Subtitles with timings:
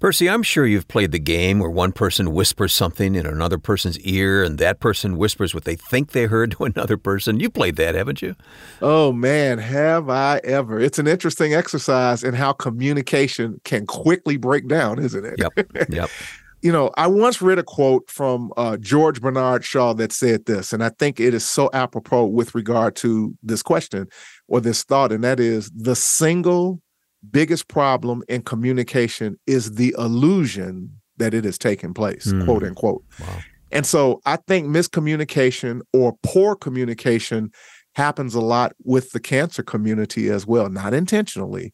[0.00, 3.98] Percy, I'm sure you've played the game where one person whispers something in another person's
[3.98, 7.38] ear and that person whispers what they think they heard to another person.
[7.38, 8.34] You played that, haven't you?
[8.80, 10.80] Oh man, have I ever.
[10.80, 15.34] It's an interesting exercise in how communication can quickly break down, isn't it?
[15.38, 15.90] Yep.
[15.90, 16.10] Yep.
[16.62, 20.72] you know, I once read a quote from uh, George Bernard Shaw that said this,
[20.72, 24.08] and I think it is so apropos with regard to this question
[24.48, 26.80] or this thought, and that is the single
[27.30, 32.44] biggest problem in communication is the illusion that it is taking place, mm.
[32.44, 33.04] quote unquote.
[33.20, 33.38] Wow.
[33.72, 37.52] And so I think miscommunication or poor communication
[37.94, 41.72] happens a lot with the cancer community as well, not intentionally.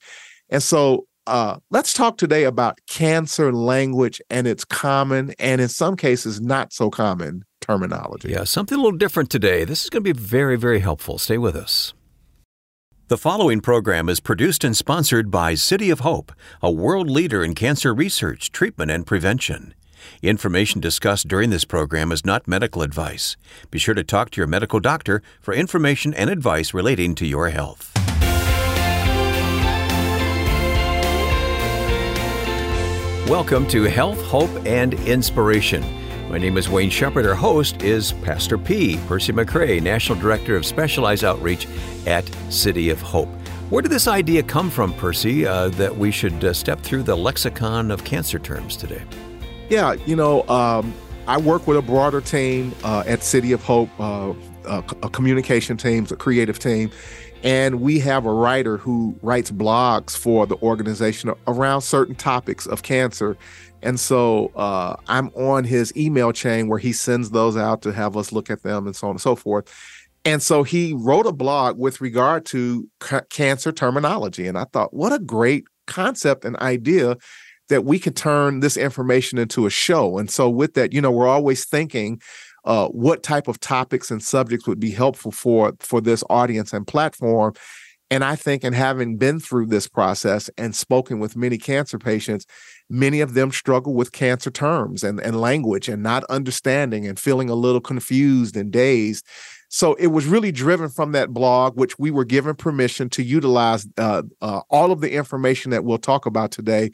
[0.51, 5.97] And so uh, let's talk today about cancer language and its common and in some
[5.97, 8.31] cases not so common terminology.
[8.31, 9.65] Yeah, something a little different today.
[9.65, 11.19] This is going to be very, very helpful.
[11.19, 11.95] Stay with us.
[13.09, 17.55] The following program is produced and sponsored by City of Hope, a world leader in
[17.55, 19.75] cancer research, treatment, and prevention.
[20.23, 23.37] Information discussed during this program is not medical advice.
[23.71, 27.51] Be sure to talk to your medical doctor for information and advice relating to your
[27.51, 27.93] health.
[33.29, 35.85] Welcome to Health, Hope, and Inspiration.
[36.29, 37.25] My name is Wayne Shepherd.
[37.25, 38.99] Our host is Pastor P.
[39.07, 41.69] Percy McCray, National Director of Specialized Outreach
[42.05, 43.29] at City of Hope.
[43.71, 47.17] Where did this idea come from, Percy, uh, that we should uh, step through the
[47.17, 49.03] lexicon of cancer terms today?
[49.71, 50.93] Yeah, you know, um,
[51.29, 54.35] I work with a broader team uh, at City of Hope, uh,
[54.67, 56.91] a communication team, a creative team,
[57.45, 62.83] and we have a writer who writes blogs for the organization around certain topics of
[62.83, 63.37] cancer
[63.83, 68.17] and so uh, I'm on his email chain where he sends those out to have
[68.17, 69.73] us look at them and so on and so forth.
[70.25, 74.49] And so he wrote a blog with regard to c- cancer terminology.
[74.49, 77.17] And I thought, what a great concept and idea
[77.69, 80.19] that we could turn this information into a show.
[80.19, 82.21] And so, with that, you know, we're always thinking
[82.65, 86.87] uh, what type of topics and subjects would be helpful for for this audience and
[86.87, 87.55] platform.
[88.11, 92.47] And I think, in having been through this process and spoken with many cancer patients,
[92.89, 97.51] many of them struggle with cancer terms and, and language and not understanding and feeling
[97.51, 99.27] a little confused and dazed.
[99.69, 103.87] So it was really driven from that blog, which we were given permission to utilize.
[103.99, 106.91] Uh, uh, all of the information that we'll talk about today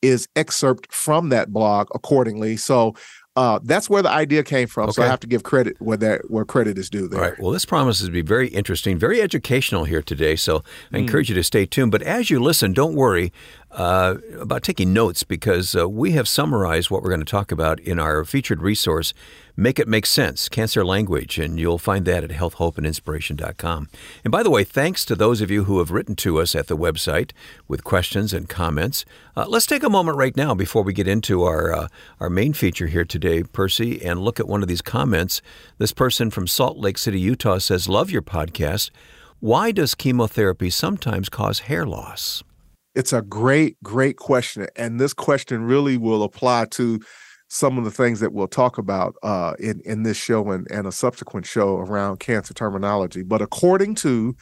[0.00, 2.56] is excerpt from that blog accordingly.
[2.56, 2.94] So
[3.36, 4.84] uh, that's where the idea came from.
[4.84, 4.92] Okay.
[4.92, 7.08] So I have to give credit where that where credit is due.
[7.08, 7.20] There.
[7.20, 7.38] All right.
[7.38, 10.36] Well, this promises to be very interesting, very educational here today.
[10.36, 10.62] So
[10.92, 10.98] I mm.
[11.00, 11.90] encourage you to stay tuned.
[11.90, 13.32] But as you listen, don't worry
[13.74, 17.80] uh, about taking notes because uh, we have summarized what we're going to talk about
[17.80, 19.12] in our featured resource,
[19.56, 23.88] Make It Make Sense Cancer Language, and you'll find that at healthhopeandinspiration.com.
[24.22, 26.68] And by the way, thanks to those of you who have written to us at
[26.68, 27.32] the website
[27.66, 29.04] with questions and comments.
[29.36, 31.88] Uh, let's take a moment right now before we get into our, uh,
[32.20, 35.42] our main feature here today, Percy, and look at one of these comments.
[35.78, 38.90] This person from Salt Lake City, Utah says, Love your podcast.
[39.40, 42.44] Why does chemotherapy sometimes cause hair loss?
[42.94, 44.66] It's a great, great question.
[44.76, 47.00] And this question really will apply to
[47.48, 50.86] some of the things that we'll talk about uh, in, in this show and, and
[50.86, 53.22] a subsequent show around cancer terminology.
[53.22, 54.34] But according to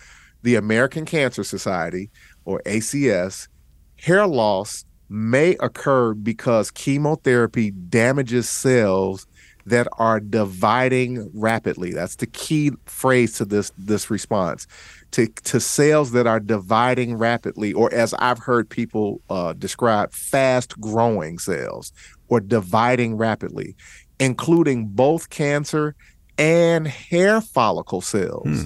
[0.42, 2.10] the American Cancer Society,
[2.44, 3.48] or ACS,
[3.96, 9.26] hair loss may occur because chemotherapy damages cells
[9.66, 11.92] that are dividing rapidly.
[11.92, 14.66] That's the key phrase to this this response
[15.12, 20.78] to, to cells that are dividing rapidly, or as I've heard people uh, describe, fast
[20.80, 21.92] growing cells
[22.28, 23.76] or dividing rapidly,
[24.18, 25.94] including both cancer
[26.38, 28.46] and hair follicle cells.
[28.46, 28.64] Hmm.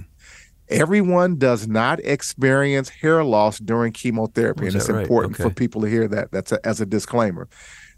[0.69, 5.03] Everyone does not experience hair loss during chemotherapy, and it's right?
[5.03, 5.45] important okay.
[5.45, 6.33] for people to hear that.
[6.33, 7.49] That's a, as a disclaimer.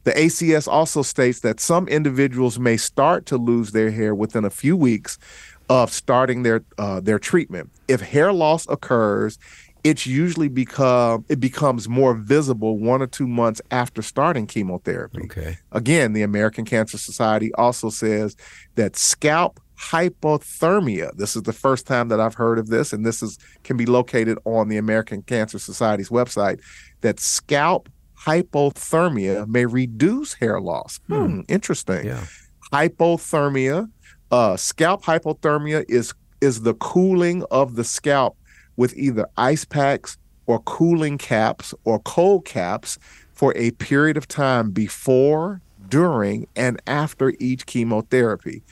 [0.04, 4.50] The ACS also states that some individuals may start to lose their hair within a
[4.50, 5.18] few weeks
[5.68, 7.70] of starting their uh, their treatment.
[7.88, 9.38] If hair loss occurs,
[9.84, 15.22] it's usually become it becomes more visible one or two months after starting chemotherapy.
[15.24, 15.58] Okay.
[15.72, 18.36] Again, the American Cancer Society also says
[18.74, 21.16] that scalp hypothermia.
[21.16, 23.86] This is the first time that I've heard of this, and this is can be
[23.86, 26.60] located on the American Cancer Society's website.
[27.02, 27.88] That scalp
[28.18, 30.98] hypothermia may reduce hair loss.
[31.06, 32.06] Hmm, hmm interesting.
[32.06, 32.24] Yeah.
[32.72, 33.88] Hypothermia
[34.30, 38.36] uh, scalp hypothermia is is the cooling of the scalp
[38.76, 40.16] with either ice packs
[40.46, 42.98] or cooling caps or cold caps
[43.32, 48.62] for a period of time before, during, and after each chemotherapy.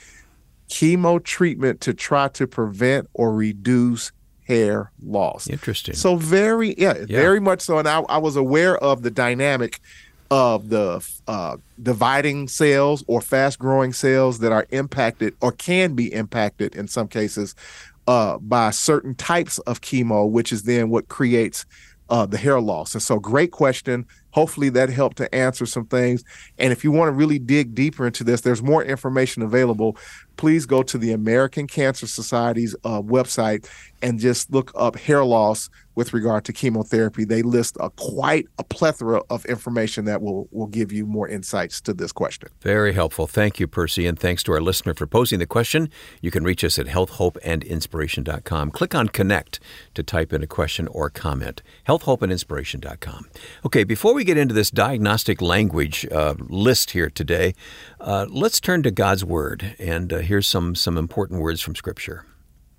[0.69, 4.11] Chemo treatment to try to prevent or reduce
[4.45, 5.49] hair loss.
[5.49, 5.93] Interesting.
[5.95, 7.05] So very, yeah, yeah.
[7.17, 7.77] very much so.
[7.77, 9.79] And I, I was aware of the dynamic
[10.29, 16.11] of the uh, dividing cells or fast growing cells that are impacted or can be
[16.13, 17.55] impacted in some cases
[18.07, 21.65] uh, by certain types of chemo, which is then what creates
[22.09, 22.93] uh, the hair loss.
[22.93, 24.05] And so, great question.
[24.31, 26.23] Hopefully, that helped to answer some things.
[26.57, 29.97] And if you want to really dig deeper into this, there's more information available.
[30.37, 33.67] Please go to the American Cancer Society's uh, website
[34.01, 37.25] and just look up hair loss with regard to chemotherapy.
[37.25, 41.81] They list a quite a plethora of information that will will give you more insights
[41.81, 42.49] to this question.
[42.61, 43.25] Very helpful.
[43.25, 45.89] Thank you, Percy, and thanks to our listener for posing the question.
[46.21, 48.71] You can reach us at healthhopeandinspiration.com.
[48.71, 49.59] Click on connect
[49.95, 51.63] to type in a question or comment.
[51.87, 53.27] healthhopeandinspiration.com.
[53.65, 57.55] Okay, before we get into this diagnostic language uh, list here today,
[57.99, 62.25] uh, let's turn to God's word and uh, here's some some important words from scripture.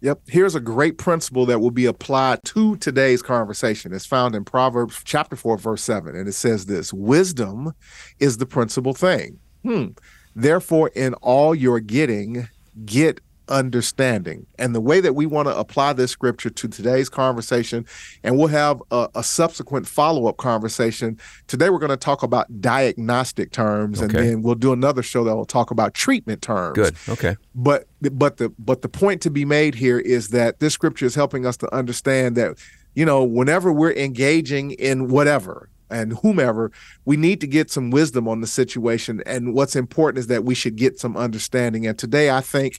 [0.00, 0.20] Yep.
[0.28, 3.92] Here's a great principle that will be applied to today's conversation.
[3.92, 6.14] It's found in Proverbs chapter 4, verse 7.
[6.14, 7.72] And it says this Wisdom
[8.20, 9.40] is the principal thing.
[9.64, 9.88] Hmm.
[10.36, 12.48] Therefore, in all you're getting,
[12.84, 14.46] get understanding.
[14.58, 17.86] And the way that we want to apply this scripture to today's conversation,
[18.22, 21.18] and we'll have a, a subsequent follow up conversation.
[21.46, 24.04] Today, we're going to talk about diagnostic terms, okay.
[24.04, 26.76] and then we'll do another show that will talk about treatment terms.
[26.76, 26.96] Good.
[27.08, 27.36] Okay.
[27.54, 31.14] But but the but the point to be made here is that this scripture is
[31.14, 32.58] helping us to understand that
[32.94, 36.70] you know whenever we're engaging in whatever and whomever,
[37.04, 39.22] we need to get some wisdom on the situation.
[39.26, 41.86] And what's important is that we should get some understanding.
[41.86, 42.78] And today, I think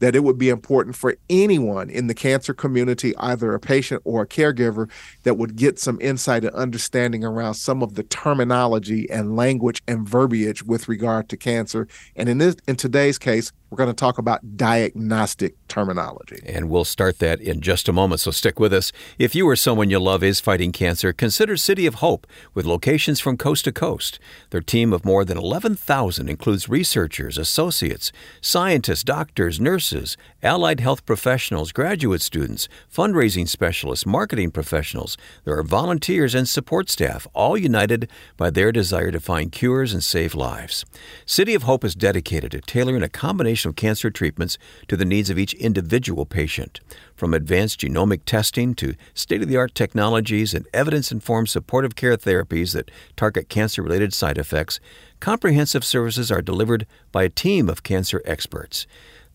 [0.00, 4.22] that it would be important for anyone in the cancer community, either a patient or
[4.22, 4.90] a caregiver,
[5.22, 10.08] that would get some insight and understanding around some of the terminology and language and
[10.08, 11.86] verbiage with regard to cancer.
[12.16, 16.40] And in this in today's case, we're going to talk about diagnostic terminology.
[16.44, 18.90] And we'll start that in just a moment, so stick with us.
[19.16, 23.20] If you or someone you love is fighting cancer, consider City of Hope with locations
[23.20, 24.18] from coast to coast.
[24.50, 31.70] Their team of more than 11,000 includes researchers, associates, scientists, doctors, nurses, allied health professionals,
[31.70, 35.16] graduate students, fundraising specialists, marketing professionals.
[35.44, 40.02] There are volunteers and support staff, all united by their desire to find cures and
[40.02, 40.84] save lives.
[41.24, 44.58] City of Hope is dedicated to tailoring a combination of cancer treatments
[44.88, 46.80] to the needs of each individual patient.
[47.14, 52.16] From advanced genomic testing to state of the art technologies and evidence informed supportive care
[52.16, 54.80] therapies that target cancer related side effects,
[55.20, 58.86] comprehensive services are delivered by a team of cancer experts.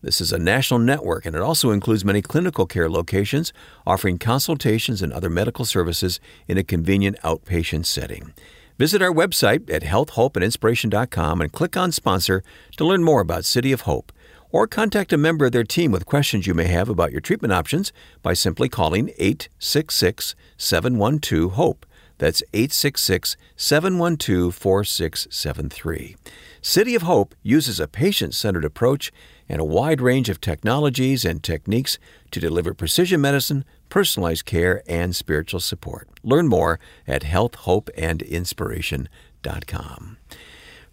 [0.02, 3.52] This is a national network and it also includes many clinical care locations
[3.86, 8.32] offering consultations and other medical services in a convenient outpatient setting.
[8.78, 12.42] Visit our website at healthhopeandinspiration.com and click on sponsor
[12.76, 14.12] to learn more about City of Hope
[14.50, 17.52] or contact a member of their team with questions you may have about your treatment
[17.52, 21.86] options by simply calling 866 712 HOPE.
[22.18, 26.16] That's 866 712 4673.
[26.62, 29.12] City of Hope uses a patient centered approach
[29.48, 31.98] and a wide range of technologies and techniques
[32.30, 36.08] to deliver precision medicine, personalized care, and spiritual support.
[36.24, 40.16] Learn more at healthhopeandinspiration.com.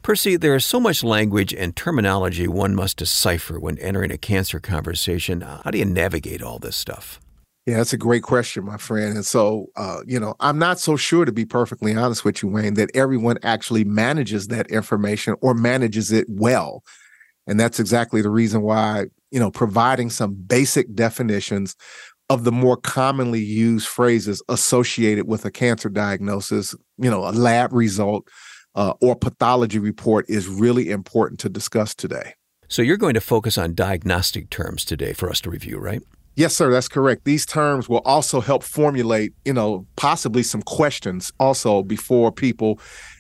[0.04, 4.60] Percy, there is so much language and terminology one must decipher when entering a cancer
[4.60, 5.40] conversation.
[5.40, 7.22] How do you navigate all this stuff?
[7.66, 9.16] Yeah, that's a great question, my friend.
[9.16, 12.50] And so, uh, you know, I'm not so sure, to be perfectly honest with you,
[12.50, 16.84] Wayne, that everyone actually manages that information or manages it well.
[17.48, 21.78] And that's exactly the reason why, you know, providing some basic definitions
[22.30, 27.72] of the more commonly used phrases associated with a cancer diagnosis, you know, a lab
[27.72, 28.28] result
[28.76, 32.34] uh, or pathology report is really important to discuss today.
[32.68, 36.02] So you're going to focus on diagnostic terms today for us to review, right?
[36.36, 37.26] Yes, sir, that's correct.
[37.26, 42.80] These terms will also help formulate, you know, possibly some questions also before people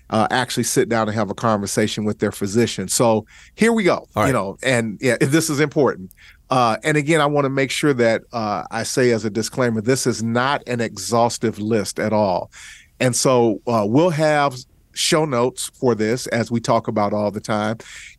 [0.09, 2.87] uh, actually sit down and have a conversation with their physician.
[2.87, 4.07] So here we go.
[4.15, 4.27] Right.
[4.27, 6.11] You know, and yeah, this is important.
[6.49, 9.81] Uh, and again, I want to make sure that uh, I say as a disclaimer,
[9.81, 12.51] this is not an exhaustive list at all.
[12.99, 14.55] And so uh, we'll have
[14.93, 17.77] show notes for this as we talk about all the time.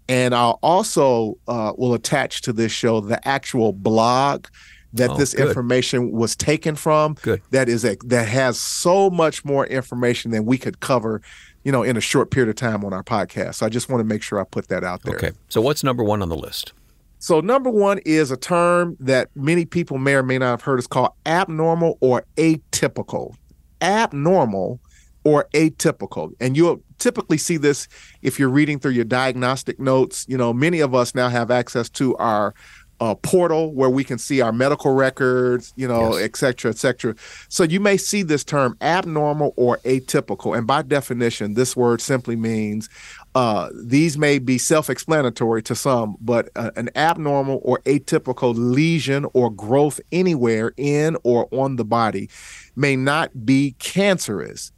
[0.09, 4.47] And I'll also uh, will attach to this show the actual blog
[4.95, 5.49] that oh, this good.
[5.49, 7.15] information was taken from.
[7.23, 7.43] Good.
[7.51, 11.21] That is a that has so much more information than we could cover,
[11.65, 13.57] you know, in a short period of time on our podcast.
[13.57, 15.17] So I just want to make sure I put that out there.
[15.17, 15.33] Okay.
[15.49, 16.73] So what's number one on the list?
[17.19, 20.79] So number one is a term that many people may or may not have heard.
[20.79, 23.35] It's called abnormal or atypical.
[23.81, 24.79] Abnormal
[25.25, 26.33] or atypical.
[26.41, 27.89] And you'll typically see this
[28.23, 30.27] if you're reading through your diagnostic notes.
[30.29, 32.55] You know, many of us now have access to our
[33.01, 36.25] a portal where we can see our medical records, you know, yes.
[36.25, 37.15] et cetera, et cetera.
[37.49, 40.57] So you may see this term abnormal or atypical.
[40.57, 42.89] And by definition, this word simply means
[43.35, 49.27] uh, these may be self explanatory to some, but uh, an abnormal or atypical lesion
[49.35, 52.31] or growth anywhere in or on the body
[52.77, 54.73] may not be cancerous.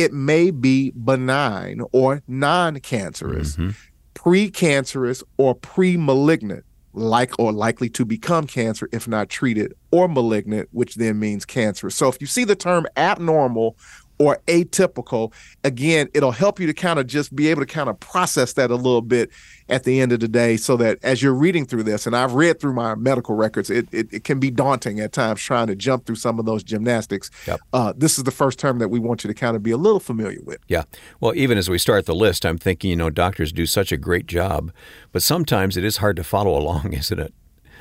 [0.00, 3.70] It may be benign or non cancerous, mm-hmm.
[4.14, 10.68] precancerous or pre malignant like or likely to become cancer if not treated or malignant
[10.72, 13.76] which then means cancer so if you see the term abnormal
[14.20, 15.32] or atypical
[15.64, 18.70] again it'll help you to kind of just be able to kind of process that
[18.70, 19.30] a little bit
[19.70, 22.34] at the end of the day so that as you're reading through this and i've
[22.34, 25.74] read through my medical records it, it, it can be daunting at times trying to
[25.74, 27.30] jump through some of those gymnastics.
[27.46, 27.60] Yep.
[27.72, 29.78] uh, this is the first term that we want you to kind of be a
[29.78, 30.58] little familiar with.
[30.68, 30.84] Yeah.
[31.18, 33.96] Well even as we start the list i'm thinking you know doctors do such a
[33.96, 34.70] great job
[35.12, 37.32] but sometimes it is hard to follow along isn't it?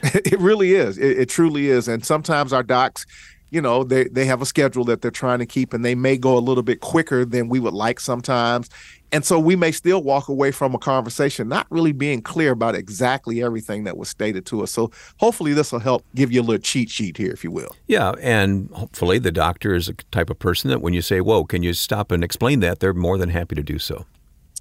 [0.13, 0.97] It really is.
[0.97, 1.89] It, it truly is.
[1.89, 3.05] And sometimes our docs
[3.49, 6.17] you know they they have a schedule that they're trying to keep and they may
[6.17, 8.69] go a little bit quicker than we would like sometimes.
[9.11, 12.75] And so we may still walk away from a conversation not really being clear about
[12.75, 14.71] exactly everything that was stated to us.
[14.71, 17.75] So hopefully this will help give you a little cheat sheet here if you will.
[17.87, 21.43] Yeah and hopefully the doctor is a type of person that when you say whoa
[21.45, 22.79] can you stop and explain that?
[22.79, 24.05] they're more than happy to do so.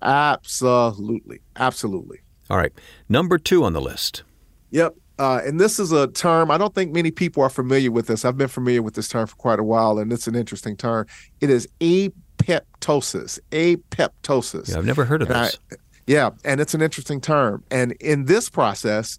[0.01, 1.41] Absolutely.
[1.57, 2.21] Absolutely.
[2.51, 2.73] All right.
[3.09, 4.23] Number two on the list.
[4.71, 8.07] Yep uh, and this is a term I don't think many people are familiar with
[8.07, 8.25] this.
[8.25, 11.07] I've been familiar with this term for quite a while, and it's an interesting term.
[11.41, 13.39] It is apoptosis.
[13.51, 14.71] Apoptosis.
[14.71, 15.59] Yeah, I've never heard of and this.
[15.73, 17.65] I, yeah, and it's an interesting term.
[17.71, 19.19] And in this process,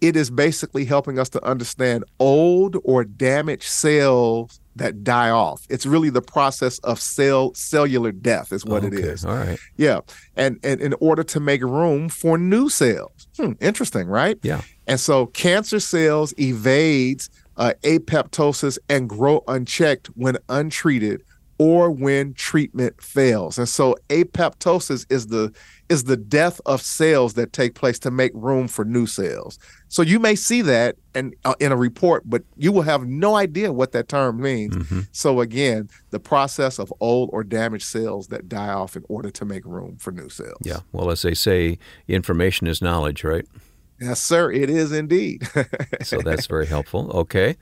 [0.00, 5.66] it is basically helping us to understand old or damaged cells that die off.
[5.68, 8.96] It's really the process of cell cellular death is what okay.
[8.96, 9.24] it is.
[9.24, 9.58] All right.
[9.76, 10.00] Yeah.
[10.36, 13.28] And and in order to make room for new cells.
[13.36, 14.38] Hmm, interesting, right?
[14.42, 14.62] Yeah.
[14.90, 21.22] And so cancer cells evades uh, apoptosis and grow unchecked when untreated
[21.58, 23.56] or when treatment fails.
[23.56, 25.54] And so apoptosis is the
[25.88, 29.60] is the death of cells that take place to make room for new cells.
[29.88, 33.36] So you may see that and uh, in a report, but you will have no
[33.36, 34.74] idea what that term means.
[34.74, 35.00] Mm-hmm.
[35.12, 39.44] So again, the process of old or damaged cells that die off in order to
[39.44, 40.58] make room for new cells.
[40.62, 40.80] Yeah.
[40.90, 41.78] Well, as they say,
[42.08, 43.46] information is knowledge, right?
[44.00, 44.50] Yes, sir.
[44.50, 45.46] It is indeed.
[46.02, 47.10] so that's very helpful.
[47.12, 47.56] Okay.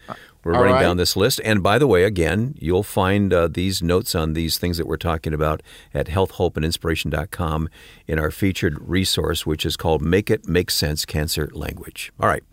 [0.44, 0.82] We're All running right.
[0.82, 1.40] down this list.
[1.44, 4.96] And by the way, again, you'll find uh, these notes on these things that we're
[4.96, 7.68] talking about at healthhopeandinspiration.com
[8.06, 12.12] in our featured resource, which is called Make It Make Sense Cancer Language.
[12.20, 12.44] All right.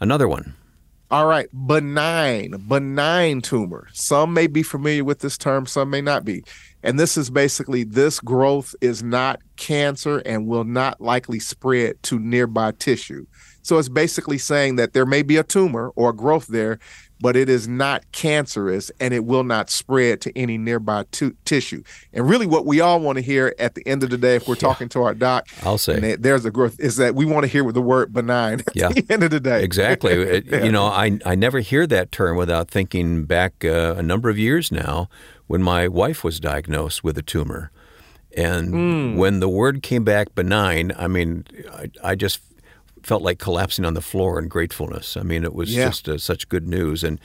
[0.00, 0.54] Another one.
[1.10, 3.86] All right, benign, benign tumor.
[3.92, 6.42] Some may be familiar with this term, some may not be.
[6.82, 12.18] And this is basically this growth is not cancer and will not likely spread to
[12.18, 13.26] nearby tissue.
[13.64, 16.78] So it's basically saying that there may be a tumor or a growth there,
[17.18, 21.82] but it is not cancerous and it will not spread to any nearby t- tissue.
[22.12, 24.46] And really, what we all want to hear at the end of the day, if
[24.46, 24.60] we're yeah.
[24.60, 27.72] talking to our doc, I'll say there's a growth, is that we want to hear
[27.72, 28.88] the word benign at yeah.
[28.88, 29.64] the end of the day.
[29.64, 30.12] Exactly.
[30.12, 30.64] it, yeah.
[30.64, 34.38] You know, I, I never hear that term without thinking back uh, a number of
[34.38, 35.08] years now
[35.46, 37.70] when my wife was diagnosed with a tumor.
[38.36, 39.16] And mm.
[39.16, 42.40] when the word came back benign, I mean, I, I, just
[43.04, 45.16] felt like collapsing on the floor in gratefulness.
[45.16, 45.88] I mean, it was yeah.
[45.88, 47.04] just uh, such good news.
[47.04, 47.20] And,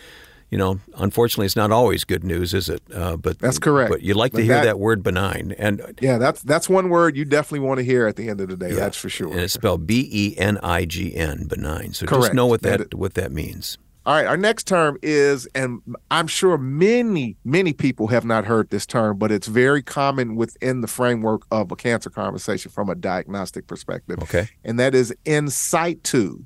[0.50, 2.82] you know, unfortunately, it's not always good news, is it?
[2.94, 3.92] Uh, but that's correct.
[3.92, 6.90] But you like but to hear that, that, word benign, and yeah, that's that's one
[6.90, 8.70] word you definitely want to hear at the end of the day.
[8.70, 8.76] Yeah.
[8.76, 9.32] That's for sure.
[9.32, 11.94] And it's spelled B E N I G N, benign.
[11.94, 12.24] So correct.
[12.24, 13.78] just know what that, that what that means.
[14.10, 18.72] All right, our next term is, and I'm sure many, many people have not heard
[18.72, 22.96] this term, but it's very common within the framework of a cancer conversation from a
[22.96, 24.18] diagnostic perspective.
[24.24, 24.50] Okay.
[24.64, 26.40] And that is in situ.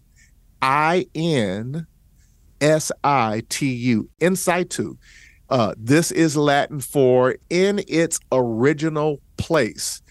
[0.62, 1.88] I N
[2.60, 4.10] S I T U.
[4.20, 4.98] In situ.
[5.50, 10.01] Uh, this is Latin for in its original place.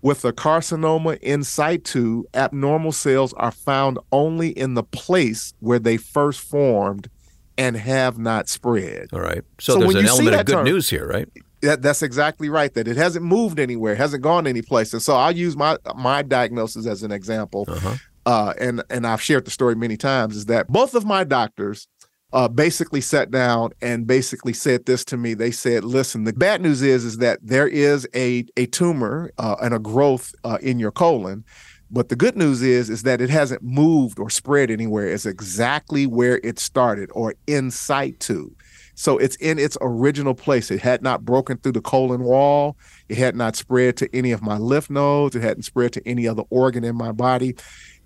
[0.00, 5.96] With a carcinoma in situ, abnormal cells are found only in the place where they
[5.96, 7.10] first formed
[7.56, 9.08] and have not spread.
[9.12, 9.42] All right.
[9.58, 11.28] So, so there's an element of good term, news here, right?
[11.62, 12.72] That, that's exactly right.
[12.74, 14.92] That it hasn't moved anywhere, hasn't gone anyplace.
[14.92, 17.64] And so I'll use my my diagnosis as an example.
[17.66, 17.96] Uh-huh.
[18.24, 20.36] Uh, and and I've shared the story many times.
[20.36, 21.88] Is that both of my doctors
[22.32, 25.34] uh, basically sat down and basically said this to me.
[25.34, 29.56] They said, "Listen, the bad news is is that there is a a tumor uh,
[29.62, 31.44] and a growth uh, in your colon."
[31.90, 35.08] But the good news is is that it hasn't moved or spread anywhere.
[35.08, 38.50] It's exactly where it started or in situ.
[38.94, 40.72] So it's in its original place.
[40.72, 42.76] It had not broken through the colon wall.
[43.08, 45.36] It had not spread to any of my lymph nodes.
[45.36, 47.54] It hadn't spread to any other organ in my body.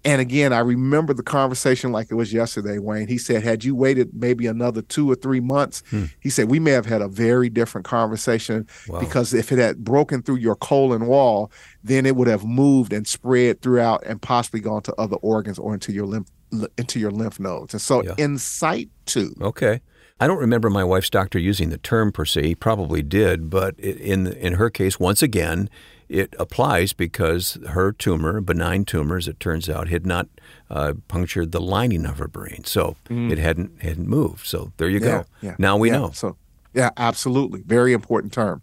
[0.04, 3.06] And again, I remember the conversation like it was yesterday, Wayne.
[3.06, 6.06] He said, had you waited maybe another two or three months, hmm.
[6.18, 8.98] he said, we may have had a very different conversation wow.
[8.98, 11.52] because if it had broken through your colon wall,
[11.84, 15.72] then it would have moved and spread throughout and possibly gone to other organs or
[15.72, 16.28] into your lymph
[16.76, 17.72] into your lymph nodes.
[17.72, 18.14] And so yeah.
[18.18, 19.34] in situ.
[19.40, 19.80] Okay.
[20.20, 22.46] I don't remember my wife's doctor using the term per se.
[22.46, 25.68] He probably did, but in in her case, once again,
[26.12, 30.28] it applies because her tumor, benign tumor, as it turns out, had not
[30.70, 33.32] uh, punctured the lining of her brain, so mm.
[33.32, 34.46] it hadn't hadn't moved.
[34.46, 35.24] So there you yeah, go.
[35.40, 36.10] Yeah, now we yeah, know.
[36.10, 36.36] So
[36.74, 38.62] yeah, absolutely, very important term.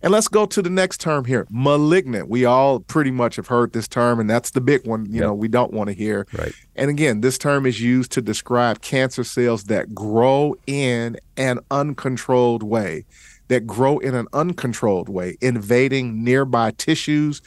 [0.00, 2.28] And let's go to the next term here, malignant.
[2.28, 5.06] We all pretty much have heard this term, and that's the big one.
[5.06, 5.22] You yep.
[5.22, 6.26] know, we don't want to hear.
[6.32, 6.52] Right.
[6.76, 12.62] And again, this term is used to describe cancer cells that grow in an uncontrolled
[12.62, 13.06] way
[13.48, 17.42] that grow in an uncontrolled way, invading nearby tissues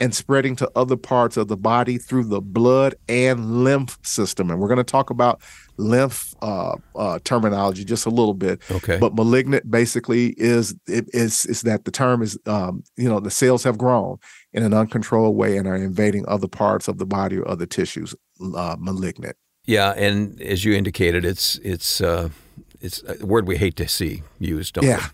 [0.00, 4.50] and spreading to other parts of the body through the blood and lymph system.
[4.50, 5.40] And we're going to talk about
[5.78, 8.60] lymph uh, uh, terminology just a little bit.
[8.70, 8.98] Okay.
[8.98, 13.30] But malignant basically is it is is that the term is um, you know the
[13.30, 14.18] cells have grown
[14.52, 18.14] in an uncontrolled way and are invading other parts of the body or other tissues.
[18.54, 19.36] Uh, malignant.
[19.64, 22.28] Yeah, and as you indicated, it's it's uh,
[22.80, 24.74] it's a word we hate to see used.
[24.74, 24.98] Don't yeah.
[24.98, 25.04] We?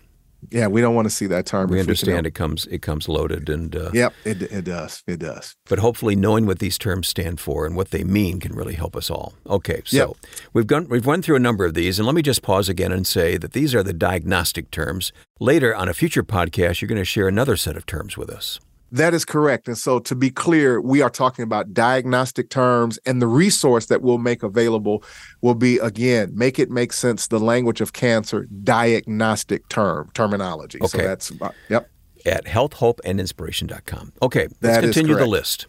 [0.51, 1.69] Yeah, we don't want to see that term.
[1.69, 5.55] We understand it comes it comes loaded and uh, yep, it it does it does.
[5.69, 8.95] But hopefully, knowing what these terms stand for and what they mean can really help
[8.95, 9.33] us all.
[9.47, 10.09] Okay, so yep.
[10.53, 12.91] we've gone we've run through a number of these, and let me just pause again
[12.91, 15.11] and say that these are the diagnostic terms.
[15.39, 18.59] Later on a future podcast, you're going to share another set of terms with us.
[18.93, 19.67] That is correct.
[19.67, 24.03] And so, to be clear, we are talking about diagnostic terms, and the resource that
[24.03, 25.03] we'll make available
[25.41, 30.77] will be again, make it make sense the language of cancer diagnostic term terminology.
[30.79, 30.87] Okay.
[30.87, 31.31] So that's
[31.69, 31.89] yep.
[32.23, 34.13] At healthhopeandinspiration.com.
[34.21, 35.65] Okay, let's that continue the list.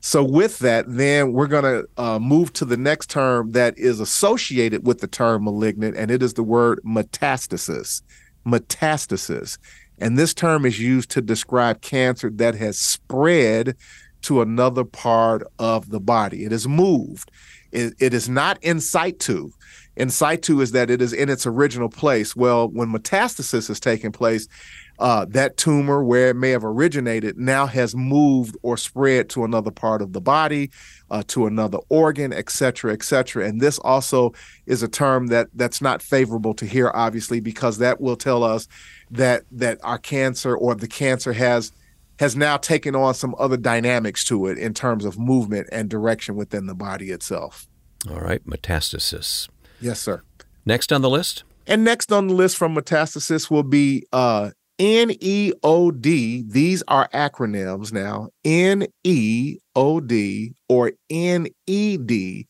[0.00, 4.00] So, with that, then we're going to uh, move to the next term that is
[4.00, 8.02] associated with the term malignant, and it is the word metastasis.
[8.44, 9.58] Metastasis.
[10.00, 13.76] And this term is used to describe cancer that has spread
[14.22, 16.44] to another part of the body.
[16.44, 17.30] It has moved.
[17.72, 19.50] it, it is not in situ.
[19.96, 22.36] In situ is that it is in its original place.
[22.36, 24.46] Well, when metastasis has taken place,
[25.00, 29.70] uh, that tumor, where it may have originated, now has moved or spread to another
[29.70, 30.70] part of the body,
[31.10, 33.46] uh, to another organ, et cetera, et cetera.
[33.46, 34.32] And this also
[34.66, 38.66] is a term that that's not favorable to hear, obviously, because that will tell us
[39.10, 41.72] that that our cancer or the cancer has
[42.18, 46.34] has now taken on some other dynamics to it in terms of movement and direction
[46.34, 47.68] within the body itself.
[48.10, 49.48] All right, metastasis.
[49.80, 50.22] Yes, sir.
[50.66, 51.44] Next on the list?
[51.66, 56.50] And next on the list from metastasis will be uh, NEOD.
[56.50, 58.94] These are acronyms now NEOD
[60.68, 62.44] or NED.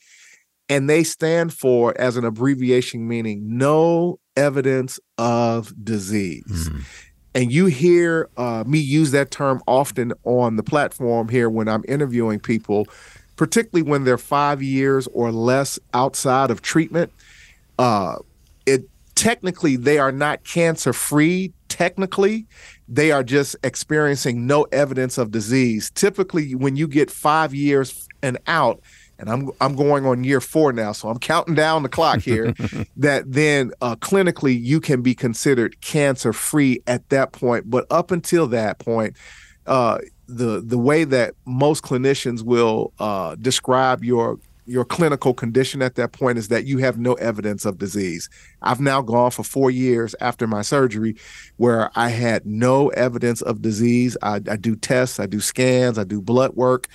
[0.68, 6.68] And they stand for, as an abbreviation, meaning no evidence of disease.
[6.68, 6.78] Mm-hmm.
[7.34, 11.84] And you hear uh, me use that term often on the platform here when I'm
[11.86, 12.86] interviewing people,
[13.36, 17.12] particularly when they're five years or less outside of treatment.
[17.78, 18.16] Uh,
[18.66, 21.52] it technically they are not cancer free.
[21.68, 22.46] Technically,
[22.88, 25.90] they are just experiencing no evidence of disease.
[25.90, 28.80] Typically, when you get five years and out,
[29.18, 32.54] and I'm I'm going on year four now, so I'm counting down the clock here.
[32.96, 38.10] that then uh, clinically you can be considered cancer free at that point, but up
[38.10, 39.16] until that point,
[39.66, 45.94] uh, the the way that most clinicians will uh, describe your your clinical condition at
[45.94, 48.28] that point is that you have no evidence of disease.
[48.60, 51.16] I've now gone for four years after my surgery
[51.56, 54.14] where I had no evidence of disease.
[54.22, 56.86] I, I do tests, I do scans, I do blood work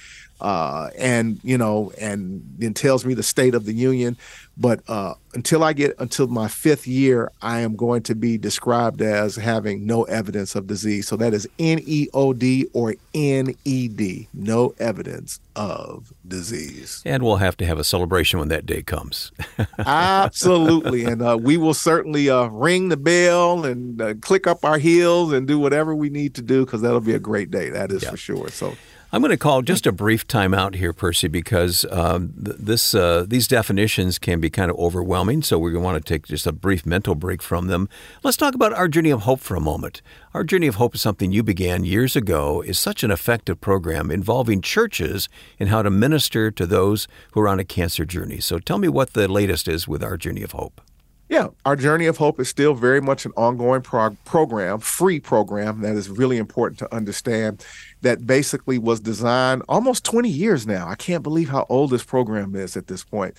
[0.44, 4.18] uh, and you know, and then tells me the state of the union.
[4.58, 9.02] But uh, until I get until my fifth year, I am going to be described
[9.02, 11.08] as having no evidence of disease.
[11.08, 17.02] So that is NEOD or NED, no evidence of disease.
[17.06, 19.32] And we'll have to have a celebration when that day comes.
[19.80, 24.78] Absolutely, and uh, we will certainly uh, ring the bell and uh, click up our
[24.78, 27.70] heels and do whatever we need to do because that'll be a great day.
[27.70, 28.50] That is for sure.
[28.50, 28.76] So.
[29.14, 33.48] I'm going to call just a brief timeout here, Percy, because um, this uh, these
[33.48, 35.44] definitions can be kind of overwhelming.
[35.44, 37.90] So to want to take just a brief mental break from them.
[38.24, 40.02] Let's talk about our journey of hope for a moment.
[40.34, 42.64] Our journey of hope is something you began years ago.
[42.64, 47.48] is such an effective program involving churches in how to minister to those who are
[47.48, 48.40] on a cancer journey.
[48.40, 50.82] So tell me what the latest is with our journey of hope.
[51.30, 55.82] Yeah, our Journey of Hope is still very much an ongoing prog- program, free program
[55.82, 57.66] that is really important to understand.
[58.04, 60.88] That basically was designed almost 20 years now.
[60.88, 63.36] I can't believe how old this program is at this point,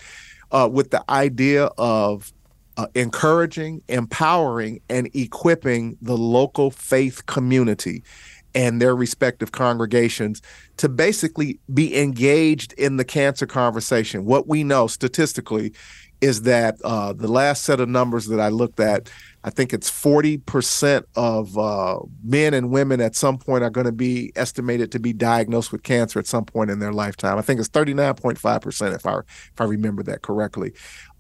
[0.51, 2.33] uh, with the idea of
[2.77, 8.03] uh, encouraging, empowering, and equipping the local faith community
[8.55, 10.41] and their respective congregations
[10.77, 14.25] to basically be engaged in the cancer conversation.
[14.25, 15.73] What we know statistically
[16.21, 19.11] is that uh, the last set of numbers that I looked at,
[19.43, 23.93] I think it's 40% of uh, men and women at some point are going to
[23.93, 27.37] be estimated to be diagnosed with cancer at some point in their lifetime.
[27.37, 30.73] I think it's 39.5% if I if I remember that correctly.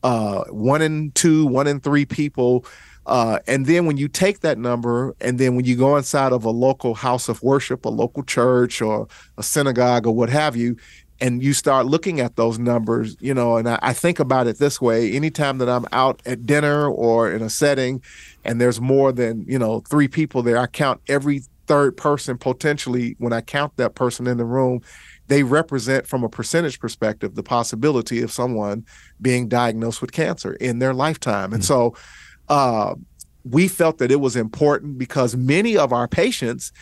[0.02, 2.64] Uh, one in two, one in three people.
[3.06, 6.44] Uh, and then when you take that number, and then when you go inside of
[6.44, 10.76] a local house of worship, a local church, or a synagogue, or what have you,
[11.20, 14.58] and you start looking at those numbers, you know, and I, I, think about it
[14.58, 18.02] this way anytime that I'm out at dinner or in a setting
[18.44, 23.16] and there's more than, you know, three people there, I count every third person potentially
[23.18, 24.82] when I count that person in the room.
[25.28, 28.84] They represent, from a percentage perspective, the possibility of someone
[29.22, 31.54] being diagnosed with cancer in their lifetime.
[31.54, 31.92] And mm-hmm.
[31.92, 31.96] so,
[32.48, 32.94] uh,
[33.44, 36.72] we felt that it was important because many of our patients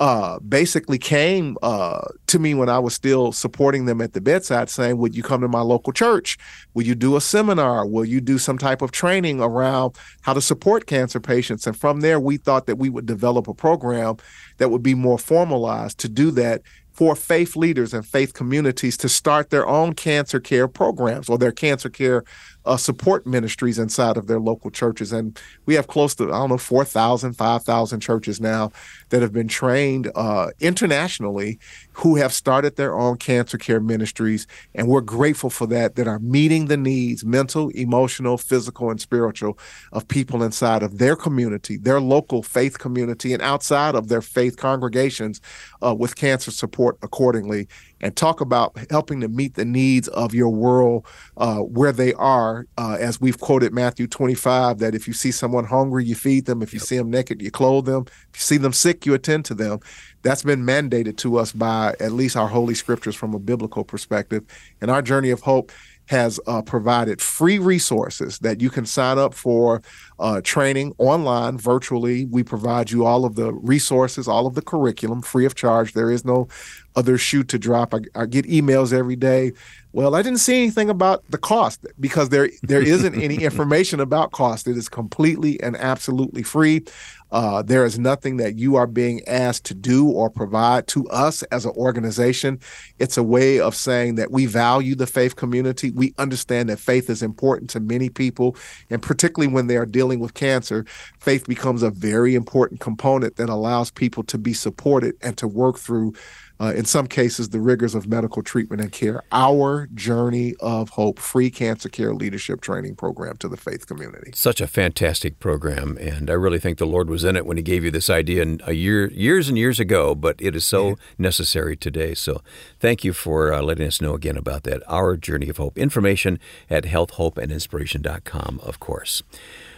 [0.00, 4.70] uh, basically came uh, to me when I was still supporting them at the bedside,
[4.70, 6.38] saying, Would you come to my local church?
[6.72, 7.86] Will you do a seminar?
[7.86, 11.66] Will you do some type of training around how to support cancer patients?
[11.66, 14.16] And from there, we thought that we would develop a program
[14.56, 19.08] that would be more formalized to do that for faith leaders and faith communities to
[19.08, 22.24] start their own cancer care programs or their cancer care
[22.64, 25.12] uh, support ministries inside of their local churches.
[25.12, 28.72] And we have close to, I don't know, 4,000, 5,000 churches now
[29.08, 31.58] that have been trained uh, internationally
[31.92, 34.46] who have started their own cancer care ministries.
[34.74, 39.58] And we're grateful for that, that are meeting the needs, mental, emotional, physical, and spiritual,
[39.92, 44.56] of people inside of their community, their local faith community, and outside of their faith
[44.56, 45.40] congregations
[45.84, 47.68] uh, with cancer support accordingly
[48.00, 52.66] and talk about helping to meet the needs of your world uh, where they are.
[52.78, 56.62] Uh, as we've quoted Matthew 25, that if you see someone hungry, you feed them.
[56.62, 56.86] If you yep.
[56.86, 58.04] see them naked, you clothe them.
[58.32, 59.80] If you see them sick, you attend to them.
[60.22, 64.44] That's been mandated to us by at least our holy scriptures from a biblical perspective.
[64.80, 65.72] And our journey of hope
[66.10, 69.80] has uh, provided free resources that you can sign up for
[70.20, 72.26] uh, training online, virtually.
[72.26, 75.94] We provide you all of the resources, all of the curriculum free of charge.
[75.94, 76.46] There is no
[76.94, 77.94] other shoe to drop.
[77.94, 79.52] I, I get emails every day.
[79.92, 84.30] Well, I didn't see anything about the cost because there there isn't any information about
[84.32, 84.68] cost.
[84.68, 86.84] It is completely and absolutely free.
[87.32, 91.42] Uh, there is nothing that you are being asked to do or provide to us
[91.44, 92.58] as an organization.
[92.98, 95.92] It's a way of saying that we value the faith community.
[95.92, 98.56] We understand that faith is important to many people,
[98.90, 100.84] and particularly when they are dealing with cancer,
[101.18, 105.78] faith becomes a very important component that allows people to be supported and to work
[105.78, 106.14] through
[106.60, 109.22] uh, in some cases, the rigors of medical treatment and care.
[109.32, 114.32] Our Journey of Hope free cancer care leadership training program to the faith community.
[114.34, 117.62] Such a fantastic program, and I really think the Lord was in it when He
[117.62, 120.14] gave you this idea a year, years and years ago.
[120.14, 120.94] But it is so yeah.
[121.16, 122.12] necessary today.
[122.12, 122.42] So,
[122.78, 124.82] thank you for uh, letting us know again about that.
[124.86, 125.78] Our Journey of Hope.
[125.78, 129.22] Information at healthhopeandinspiration.com, of course.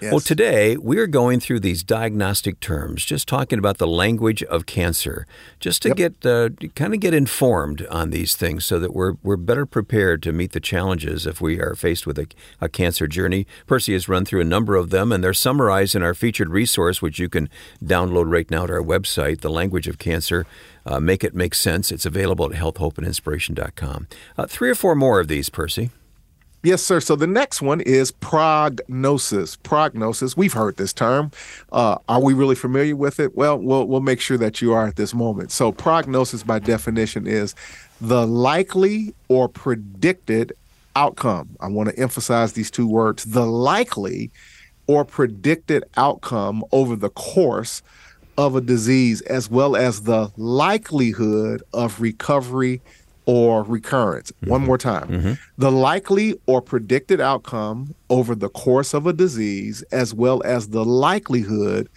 [0.03, 0.11] Yes.
[0.11, 5.29] Well, today we're going through these diagnostic terms, just talking about the language of cancer,
[5.61, 5.97] just to yep.
[5.97, 10.21] get uh, kind of get informed on these things, so that we're we're better prepared
[10.25, 12.27] to meet the challenges if we are faced with a,
[12.61, 13.47] a cancer journey.
[13.69, 17.01] Percy has run through a number of them, and they're summarized in our featured resource,
[17.01, 17.49] which you can
[17.81, 20.47] download right now at our website, The Language of Cancer.
[20.85, 21.93] Uh, make it make sense.
[21.93, 24.09] It's available at healthhopeandinspiration.com.
[24.37, 25.91] Uh, three or four more of these, Percy.
[26.65, 27.01] Yes, sir.
[27.01, 29.57] So the next one is prognosis.
[29.57, 30.37] Prognosis.
[30.37, 31.33] We've heard this term.
[31.73, 33.37] Uh, are we really familiar with it?
[33.37, 35.51] Well, we'll we'll make sure that you are at this moment.
[35.51, 37.57] So prognosis, by definition, is
[38.01, 40.53] the likely or predicted
[40.95, 41.57] outcome.
[41.59, 44.31] I want to emphasize these two words: the likely
[44.87, 47.83] or predicted outcome over the course
[48.39, 52.81] of a disease, as well as the likelihood of recovery
[53.27, 54.33] or recurrence.
[54.33, 54.51] Mm-hmm.
[54.51, 55.09] One more time.
[55.09, 55.33] Mm-hmm.
[55.59, 60.85] The likely or predicted outcome over the course of a disease, as well as the
[60.85, 61.89] likelihood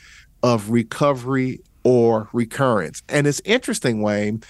[0.44, 3.02] of recovery or recurrence.
[3.10, 4.44] And it's interesting, Wayne.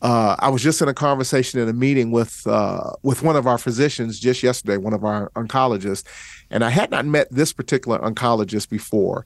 [0.00, 3.46] Uh, I was just in a conversation in a meeting with uh, with one of
[3.46, 6.04] our physicians just yesterday, one of our oncologists,
[6.50, 9.24] and I had not met this particular oncologist before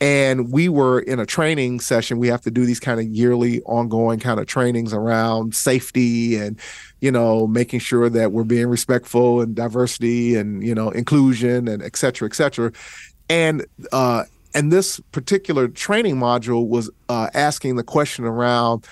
[0.00, 2.18] and we were in a training session.
[2.18, 6.58] We have to do these kind of yearly ongoing kind of trainings around safety and
[7.00, 11.82] you know making sure that we're being respectful and diversity and you know inclusion and
[11.82, 12.72] et cetera et cetera.
[13.28, 18.86] And uh and this particular training module was uh, asking the question around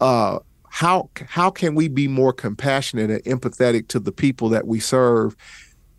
[0.00, 0.38] uh,
[0.68, 5.34] how how can we be more compassionate and empathetic to the people that we serve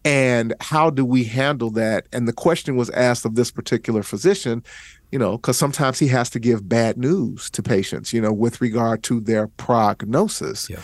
[0.06, 4.64] and how do we handle that and the question was asked of this particular physician
[5.12, 8.62] you know because sometimes he has to give bad news to patients you know with
[8.62, 10.80] regard to their prognosis Yeah.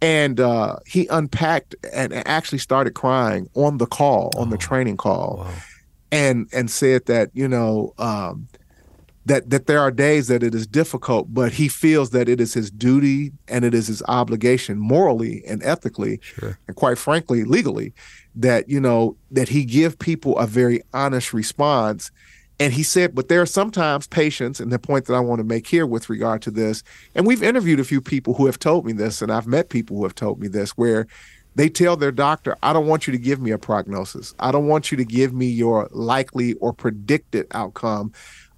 [0.00, 4.68] and uh, he unpacked and actually started crying on the call on the Oh.
[4.68, 5.50] training call Wow.
[6.10, 8.48] and and said that you know um,
[9.26, 12.54] that that there are days that it is difficult, but he feels that it is
[12.54, 16.58] his duty and it is his obligation, morally and ethically, Sure.
[16.66, 17.94] and quite frankly, legally,
[18.34, 22.10] that you know that he give people a very honest response.
[22.60, 25.44] And he said, but there are sometimes patients, and the point that I want to
[25.44, 28.86] make here with regard to this, and we've interviewed a few people who have told
[28.86, 31.08] me this, and I've met people who have told me this, where
[31.56, 34.34] they tell their doctor, I don't want you to give me a prognosis.
[34.38, 38.12] I don't want you to give me your likely or predicted outcome.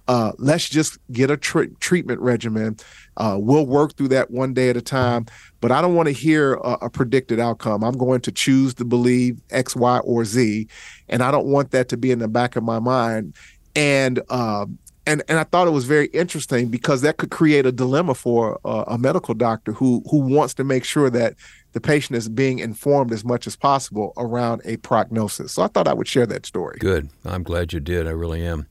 [0.07, 2.77] Uh, let's just get a tr- treatment regimen.
[3.17, 5.25] Uh, we'll work through that one day at a time,
[5.61, 7.83] but I don't want to hear a, a predicted outcome.
[7.83, 10.67] I'm going to choose to believe X, Y, or Z,
[11.09, 13.33] and I don't want that to be in the back of my mind.
[13.75, 17.71] And um, and and I thought it was very interesting because that could create a
[17.71, 21.35] dilemma for uh, a medical doctor who who wants to make sure that
[21.73, 25.51] the patient is being informed as much as possible around a prognosis.
[25.51, 26.77] So I thought I would share that story.
[26.79, 27.09] Good.
[27.25, 28.07] I'm glad you did.
[28.07, 28.67] I really am.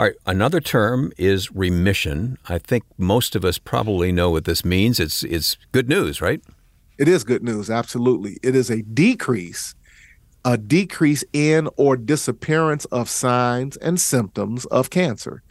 [0.00, 0.16] All right.
[0.24, 2.38] Another term is remission.
[2.48, 4.98] I think most of us probably know what this means.
[4.98, 6.40] It's it's good news, right?
[6.96, 8.38] It is good news, absolutely.
[8.42, 9.74] It is a decrease,
[10.42, 15.42] a decrease in or disappearance of signs and symptoms of cancer.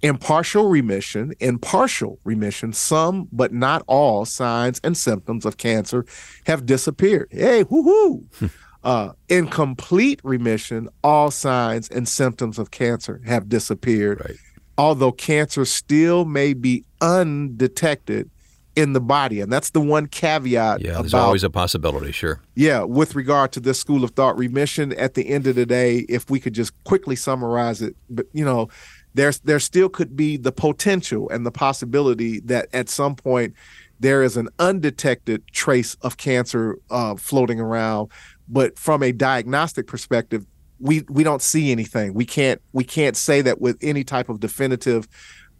[0.00, 6.06] In partial remission, in partial remission, some but not all signs and symptoms of cancer
[6.46, 7.30] have disappeared.
[7.32, 8.26] Hey, woohoo!
[8.84, 14.20] uh, in complete remission, all signs and symptoms of cancer have disappeared.
[14.20, 14.36] Right.
[14.76, 18.30] Although cancer still may be undetected
[18.76, 20.92] in the body, and that's the one caveat Yeah.
[20.92, 22.12] There's about always a possibility.
[22.12, 22.40] Sure.
[22.54, 26.06] yeah, with regard to this school of thought remission, at the end of the day,
[26.08, 28.68] if we could just quickly summarize it, but you know,
[29.14, 33.52] there's there still could be the potential and the possibility that at some point
[33.98, 38.10] there is an undetected trace of cancer uh, floating around,
[38.48, 40.46] but from a diagnostic perspective,
[40.80, 42.14] we we don't see anything.
[42.14, 45.08] We can't we can't say that with any type of definitive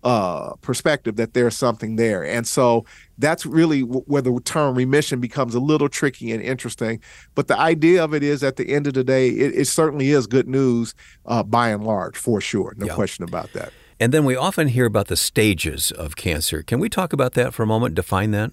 [0.04, 2.84] uh perspective that there's something there and so
[3.18, 7.00] that's really w- where the term remission becomes a little tricky and interesting
[7.34, 10.10] but the idea of it is at the end of the day it, it certainly
[10.10, 10.94] is good news
[11.26, 12.94] uh by and large for sure no Yeah.
[12.94, 16.62] question about that And then we often hear about the stages of cancer.
[16.62, 17.96] Can we talk about that for a moment?
[17.96, 18.52] Define that.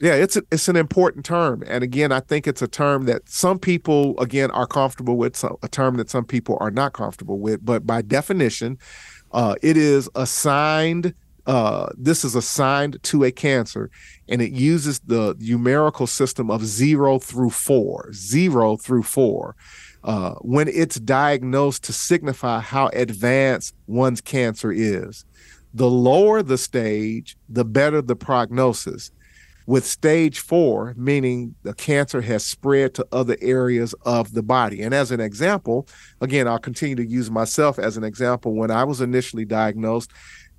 [0.00, 3.28] Yeah, it's a, it's an important term, and again, I think it's a term that
[3.28, 7.40] some people again are comfortable with, so a term that some people are not comfortable
[7.40, 7.64] with.
[7.64, 8.78] But by definition,
[9.32, 11.14] uh, it is assigned.
[11.46, 13.90] Uh, this is assigned to a cancer,
[14.28, 19.56] and it uses the numerical system of zero through four, zero through four.
[20.04, 25.24] Uh, when it's diagnosed to signify how advanced one's cancer is.
[25.74, 29.10] The lower the stage, the better the prognosis
[29.68, 34.80] with stage four, meaning the cancer has spread to other areas of the body.
[34.80, 35.86] And as an example,
[36.22, 38.54] again, I'll continue to use myself as an example.
[38.54, 40.10] When I was initially diagnosed,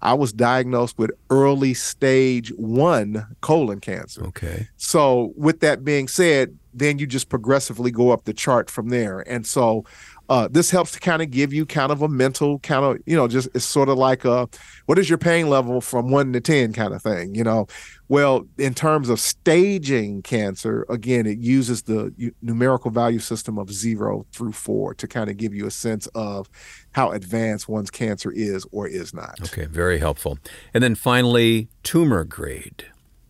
[0.03, 4.27] I was diagnosed with early stage one colon cancer.
[4.27, 4.67] Okay.
[4.77, 9.21] So, with that being said, then you just progressively go up the chart from there.
[9.21, 9.85] And so,
[10.29, 13.15] uh, this helps to kind of give you kind of a mental kind of, you
[13.15, 14.47] know, just it's sort of like a
[14.85, 17.65] what is your pain level from one to 10 kind of thing, you know?
[18.09, 22.13] Well, in terms of staging cancer, again, it uses the
[22.43, 26.47] numerical value system of zero through four to kind of give you a sense of
[26.91, 29.39] how advanced one's cancer is or is not.
[29.41, 29.65] Okay.
[29.65, 30.37] Very helpful.
[30.73, 32.85] And then finally, tumor grade.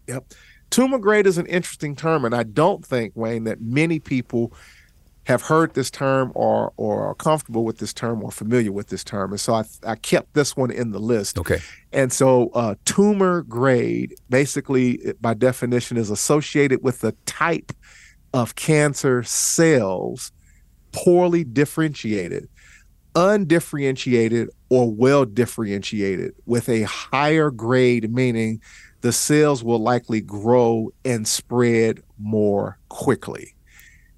[0.08, 0.34] Yep.
[0.70, 4.54] Tumor grade is an interesting term, and I don't think, Wayne, that many people
[5.30, 9.04] have heard this term or or are comfortable with this term or familiar with this
[9.04, 9.30] term.
[9.32, 11.38] And so I, I kept this one in the list.
[11.38, 11.60] Okay.
[11.94, 17.72] And so uh, tumor grade, basically, by definition, is associated with the type
[18.34, 20.32] of cancer cells
[20.94, 22.50] poorly differentiated,
[23.14, 28.62] undifferentiated, or well differentiated with a higher grade, meaning
[29.02, 33.54] the cells will likely grow and spread more quickly.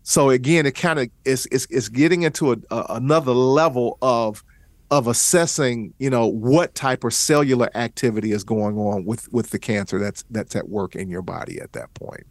[0.04, 4.44] So again, it kind of is is is getting into a, a, another level of
[4.90, 9.60] of assessing, you know, what type of cellular activity is going on with with the
[9.60, 12.26] cancer that's that's at work in your body at that point.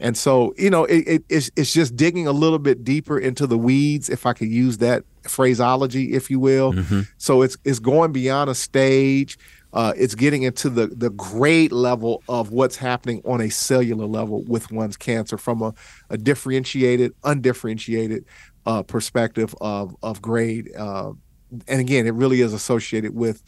[0.00, 3.46] And so, you know, it, it, it's it's just digging a little bit deeper into
[3.46, 6.72] the weeds, if I could use that phraseology, if you will.
[6.72, 7.06] Mhm.
[7.18, 9.38] So it's it's going beyond a stage.
[9.72, 14.44] Uh, it's getting into the the grade level of what's happening on a cellular level
[14.44, 15.74] with one's cancer from a,
[16.10, 18.24] a differentiated, undifferentiated
[18.66, 20.70] uh, perspective of of grade.
[20.76, 21.12] Uh,
[21.68, 23.42] and again, it really is associated with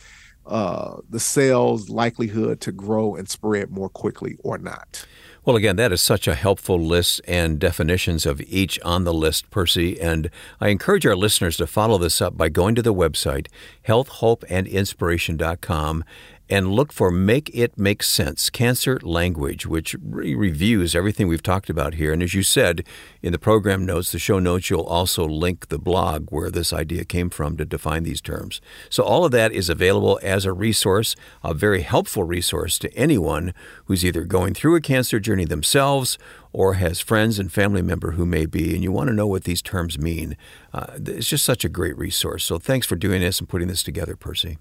[0.47, 5.07] uh, the cell's likelihood to grow and spread more quickly or not.
[5.45, 9.51] Well, again, that is such a helpful list and definitions of each on the list,
[9.51, 10.01] Percy.
[10.01, 13.49] And I encourage our listeners to follow this up by going to the website,
[13.87, 16.05] healthhopeandinspiration.com,
[16.49, 21.71] and look for Make It Make Sense Cancer Language, which re- reviews everything we've talked
[21.71, 22.13] about here.
[22.13, 22.85] And as you said
[23.23, 27.05] in the program notes, the show notes, you'll also link the blog where this idea
[27.05, 28.61] came from to define these terms.
[28.91, 33.55] So all of that is available as a resource, a very helpful resource to anyone
[33.87, 36.19] who's either going through a cancer journey themselves
[36.53, 39.45] or has friends and family member who may be, and you want to know what
[39.45, 40.37] these terms mean.
[40.73, 42.45] Uh, it's just such a great resource.
[42.45, 44.59] So thanks for doing this and putting this together, Percy.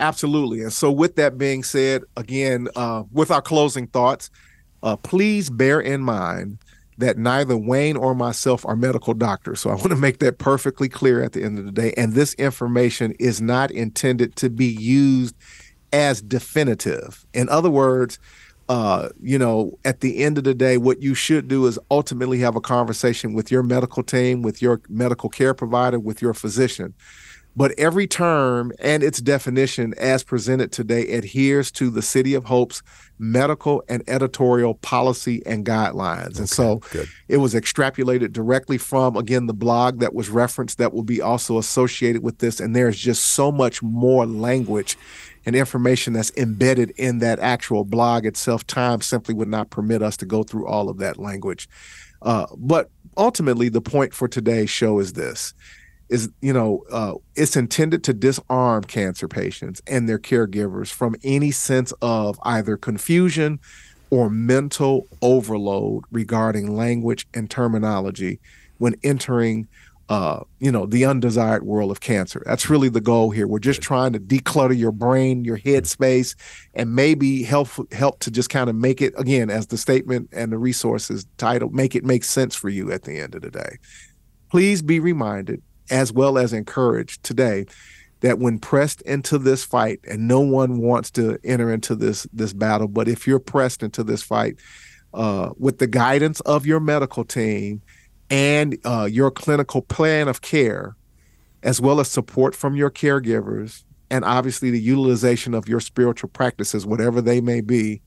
[0.00, 0.62] Absolutely.
[0.62, 4.30] And so, with that being said, again, uh, with our closing thoughts,
[4.82, 6.58] uh, please bear in mind
[6.98, 9.60] that neither Wayne or myself are medical doctors.
[9.60, 11.94] So, I want to make that perfectly clear at the end of the day.
[11.96, 15.36] And this information is not intended to be used
[15.92, 17.24] as definitive.
[17.32, 18.18] In other words,
[18.68, 22.38] uh, you know, at the end of the day, what you should do is ultimately
[22.40, 26.94] have a conversation with your medical team, with your medical care provider, with your physician
[27.56, 32.82] but every term and its definition as presented today adheres to the City of Hope's
[33.18, 36.32] medical and editorial policy and guidelines.
[36.32, 37.08] Okay, and so good.
[37.28, 41.58] it was extrapolated directly from, again, the blog that was referenced that will be also
[41.58, 42.58] associated with this.
[42.58, 44.96] And there's just so much more language
[45.46, 48.66] and information that's embedded in that actual blog itself.
[48.66, 51.68] Time simply would not permit us to go through all of that language.
[52.22, 55.54] Uh, but ultimately, the point for today's show is this
[56.08, 61.50] is you know uh, it's intended to disarm cancer patients and their caregivers from any
[61.50, 63.58] sense of either confusion
[64.10, 68.38] or mental overload regarding language and terminology
[68.78, 69.66] when entering
[70.10, 72.42] uh, you know the undesired world of cancer.
[72.44, 73.46] That's really the goal here.
[73.46, 76.36] We're just trying to declutter your brain your head space
[76.74, 80.52] and maybe help help to just kind of make it again as the statement and
[80.52, 83.78] the resources title make it make sense for you at the end of the day.
[84.50, 87.66] Please be reminded as well as encouraged today
[88.20, 92.54] that when pressed into this fight, and no one wants to enter into this this
[92.54, 94.56] battle, but if you're pressed into this fight
[95.12, 97.82] uh, with the guidance of your medical team
[98.30, 100.96] and uh, your clinical plan of care,
[101.62, 106.86] as well as support from your caregivers, and obviously the utilization of your spiritual practices,
[106.86, 108.00] whatever they may be,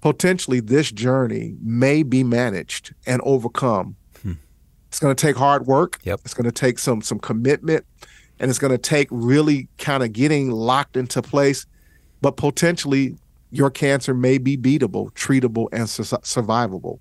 [0.00, 3.94] potentially this journey may be managed and overcome
[4.94, 5.98] it's going to take hard work.
[6.04, 6.20] Yep.
[6.24, 7.84] It's going to take some some commitment,
[8.38, 11.66] and it's going to take really kind of getting locked into place.
[12.20, 13.16] But potentially,
[13.50, 17.00] your cancer may be beatable, treatable, and su- survivable.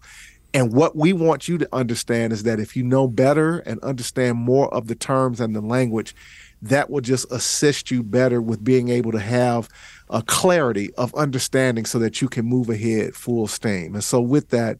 [0.56, 4.40] And what we want you to understand is that if you know better and understand
[4.40, 6.16] more of the terms and the language,
[6.64, 9.70] that will just assist you better with being able to have
[10.10, 13.94] a clarity of understanding so that you can move ahead full steam.
[13.94, 14.80] And so, with that,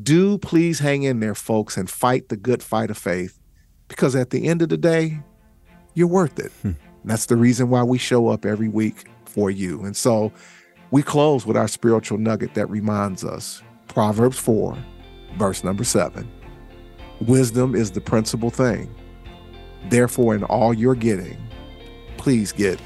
[0.00, 3.38] do please hang in there, folks, and fight the good fight of faith
[3.88, 5.20] because at the end of the day,
[5.94, 6.52] you're worth it.
[6.62, 6.72] Hmm.
[7.04, 9.82] That's the reason why we show up every week for you.
[9.84, 10.32] And so
[10.90, 14.76] we close with our spiritual nugget that reminds us Proverbs 4,
[15.36, 16.30] verse number 7.
[17.20, 18.94] Wisdom is the principal thing.
[19.88, 21.36] Therefore, in all you're getting,
[22.16, 22.80] please get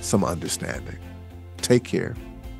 [0.00, 0.98] some understanding.
[1.58, 2.16] Take care.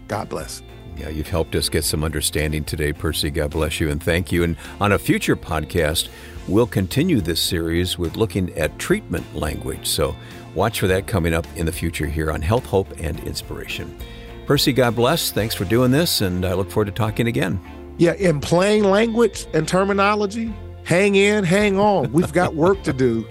[0.09, 0.63] God bless.
[1.01, 3.31] Yeah, you've helped us get some understanding today, Percy.
[3.31, 4.45] God bless you and thank you.
[4.45, 6.11] And on a future podcast,
[6.47, 9.87] we'll continue this series with looking at treatment language.
[9.87, 10.15] So
[10.55, 13.97] watch for that coming up in the future here on Health, Hope, and Inspiration.
[14.45, 15.31] Percy, God bless.
[15.33, 17.59] Thanks for doing this, and I look forward to talking again.
[17.97, 20.53] Yeah, in plain language and terminology,
[20.85, 22.13] hang in, hang on.
[22.13, 23.27] We've got work to do.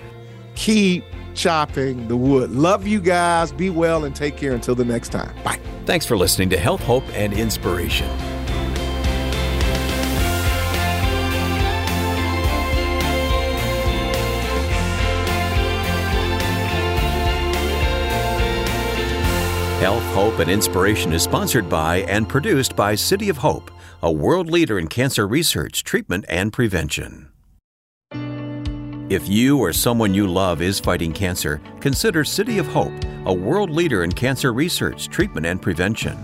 [0.55, 1.03] Keep
[1.35, 2.49] chopping the wood.
[2.49, 3.51] Love you guys.
[3.51, 5.35] Be well and take care until the next time.
[5.43, 5.59] Bye.
[5.89, 8.07] Thanks for listening to Health, Hope, and Inspiration.
[19.79, 23.71] Health, Hope, and Inspiration is sponsored by and produced by City of Hope,
[24.03, 27.28] a world leader in cancer research, treatment, and prevention.
[29.09, 32.93] If you or someone you love is fighting cancer, consider City of Hope,
[33.25, 36.15] a world leader in cancer research, treatment, and prevention.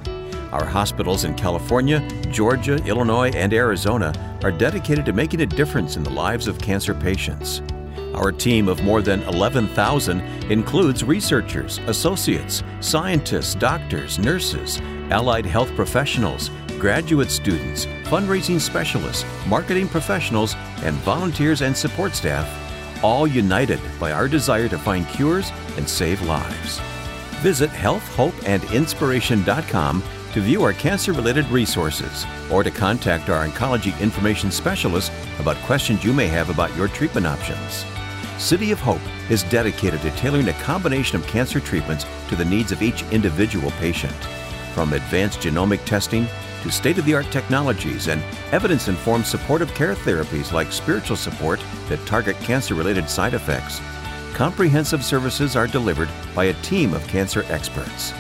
[0.52, 4.14] Our hospitals in California, Georgia, Illinois, and Arizona
[4.44, 7.64] are dedicated to making a difference in the lives of cancer patients.
[8.14, 10.22] Our team of more than 11,000
[10.52, 14.80] includes researchers, associates, scientists, doctors, nurses,
[15.10, 22.65] allied health professionals, graduate students, fundraising specialists, marketing professionals, and volunteers and support staff,
[23.06, 26.80] all united by our desire to find cures and save lives.
[27.44, 30.04] Visit healthhopeandinspiration.com
[30.34, 36.04] to view our cancer related resources or to contact our oncology information specialist about questions
[36.04, 37.86] you may have about your treatment options.
[38.40, 39.00] City of Hope
[39.30, 43.70] is dedicated to tailoring a combination of cancer treatments to the needs of each individual
[43.80, 44.16] patient.
[44.74, 46.26] From advanced genomic testing
[46.66, 51.60] to state of the art technologies and evidence informed supportive care therapies like spiritual support
[51.88, 53.80] that target cancer related side effects,
[54.34, 58.14] comprehensive services are delivered by a team of cancer experts.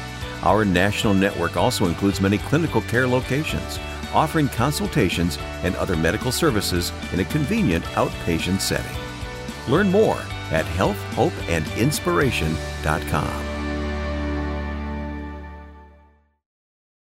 [0.43, 3.79] Our national network also includes many clinical care locations,
[4.13, 8.95] offering consultations and other medical services in a convenient outpatient setting.
[9.67, 10.19] Learn more
[10.51, 13.54] at healthhopeandinspiration.com.